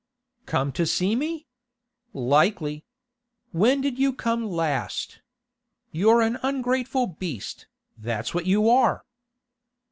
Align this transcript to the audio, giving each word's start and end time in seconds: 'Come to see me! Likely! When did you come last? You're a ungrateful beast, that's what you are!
'Come 0.47 0.71
to 0.71 0.87
see 0.87 1.15
me! 1.15 1.45
Likely! 2.11 2.83
When 3.51 3.81
did 3.81 3.99
you 3.99 4.13
come 4.13 4.49
last? 4.49 5.19
You're 5.91 6.23
a 6.23 6.39
ungrateful 6.41 7.05
beast, 7.05 7.67
that's 7.99 8.33
what 8.33 8.47
you 8.47 8.67
are! 8.67 9.05